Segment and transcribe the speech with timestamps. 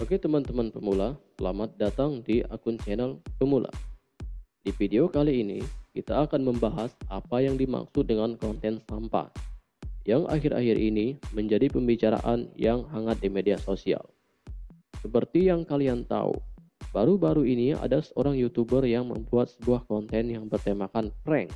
[0.00, 3.68] Oke teman-teman pemula, selamat datang di akun channel Pemula.
[4.64, 5.60] Di video kali ini,
[5.92, 9.28] kita akan membahas apa yang dimaksud dengan konten sampah,
[10.08, 14.00] yang akhir-akhir ini menjadi pembicaraan yang hangat di media sosial.
[15.04, 16.32] Seperti yang kalian tahu,
[16.96, 21.52] baru-baru ini ada seorang youtuber yang membuat sebuah konten yang bertemakan prank.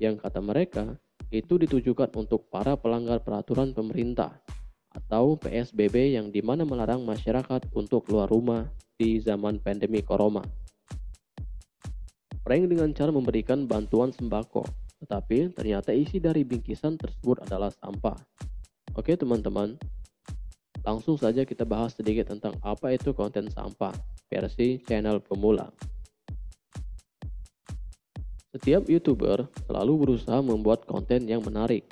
[0.00, 0.96] Yang kata mereka,
[1.28, 4.45] itu ditujukan untuk para pelanggar peraturan pemerintah
[4.96, 8.64] atau PSBB yang di mana melarang masyarakat untuk keluar rumah
[8.96, 10.40] di zaman pandemi corona.
[12.40, 14.64] Prank dengan cara memberikan bantuan sembako,
[15.04, 18.16] tetapi ternyata isi dari bingkisan tersebut adalah sampah.
[18.96, 19.76] Oke teman-teman,
[20.80, 23.92] langsung saja kita bahas sedikit tentang apa itu konten sampah
[24.30, 25.68] versi channel pemula.
[28.56, 31.84] Setiap YouTuber selalu berusaha membuat konten yang menarik,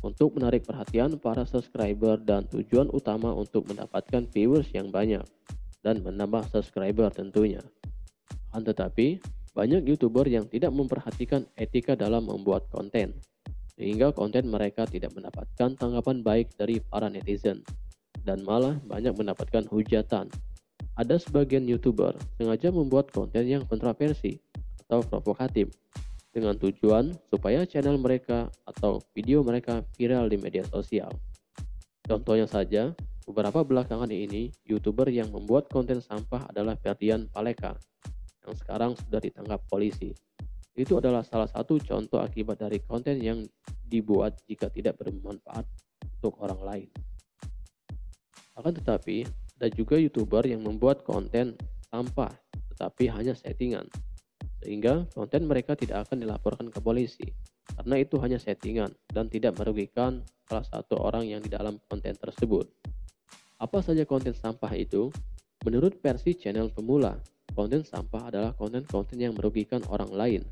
[0.00, 5.22] untuk menarik perhatian para subscriber dan tujuan utama untuk mendapatkan viewers yang banyak
[5.84, 7.60] dan menambah subscriber tentunya.
[8.52, 9.20] Akan tetapi,
[9.52, 13.20] banyak YouTuber yang tidak memperhatikan etika dalam membuat konten,
[13.76, 17.60] sehingga konten mereka tidak mendapatkan tanggapan baik dari para netizen,
[18.24, 20.32] dan malah banyak mendapatkan hujatan.
[20.96, 24.40] Ada sebagian YouTuber sengaja membuat konten yang kontroversi
[24.88, 25.72] atau provokatif,
[26.32, 31.12] dengan tujuan supaya channel mereka atau video mereka viral di media sosial.
[32.02, 32.96] Contohnya saja,
[33.28, 37.76] beberapa belakangan ini, YouTuber yang membuat konten sampah adalah Ferdian Paleka,
[38.42, 40.10] yang sekarang sudah ditangkap polisi.
[40.72, 43.44] Itu adalah salah satu contoh akibat dari konten yang
[43.86, 45.68] dibuat jika tidak bermanfaat
[46.18, 46.90] untuk orang lain.
[48.56, 49.28] Akan tetapi,
[49.60, 51.54] ada juga YouTuber yang membuat konten
[51.92, 52.32] sampah,
[52.72, 53.84] tetapi hanya settingan,
[54.62, 57.26] sehingga konten mereka tidak akan dilaporkan ke polisi
[57.74, 62.68] karena itu hanya settingan dan tidak merugikan salah satu orang yang di dalam konten tersebut.
[63.62, 65.08] Apa saja konten sampah itu?
[65.62, 67.14] Menurut versi channel pemula,
[67.54, 70.42] konten sampah adalah konten-konten yang merugikan orang lain,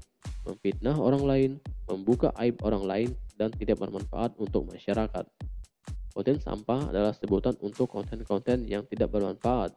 [0.46, 1.50] memfitnah orang lain,
[1.90, 5.26] membuka aib orang lain, dan tidak bermanfaat untuk masyarakat.
[6.14, 9.74] Konten sampah adalah sebutan untuk konten-konten yang tidak bermanfaat.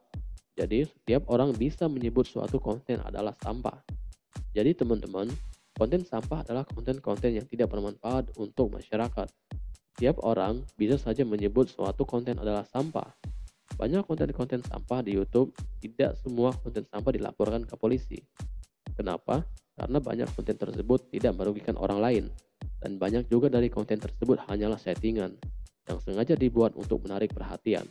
[0.53, 3.81] Jadi, setiap orang bisa menyebut suatu konten adalah sampah.
[4.53, 5.25] Jadi teman-teman,
[5.73, 9.25] konten sampah adalah konten-konten yang tidak bermanfaat untuk masyarakat.
[9.97, 13.09] Tiap orang bisa saja menyebut suatu konten adalah sampah.
[13.73, 18.21] Banyak konten-konten sampah di YouTube, tidak semua konten sampah dilaporkan ke polisi.
[18.93, 19.41] Kenapa?
[19.73, 22.25] Karena banyak konten tersebut tidak merugikan orang lain.
[22.77, 25.33] Dan banyak juga dari konten tersebut hanyalah settingan
[25.89, 27.89] yang sengaja dibuat untuk menarik perhatian.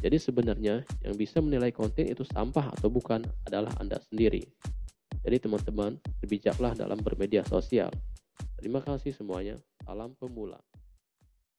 [0.00, 4.71] Jadi sebenarnya yang bisa menilai konten itu sampah atau bukan adalah Anda sendiri.
[5.22, 7.90] Jadi teman-teman, berbijaklah dalam bermedia sosial.
[8.58, 9.58] Terima kasih semuanya.
[9.86, 10.58] Salam pemula.